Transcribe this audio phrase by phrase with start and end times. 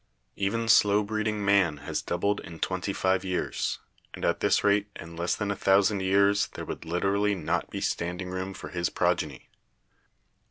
[0.35, 3.77] Even slow breeding man has doubled in twenty five years,
[4.15, 7.81] and at this rate in less than a thousand years there would literally not be
[7.81, 9.47] standing room for his progeny.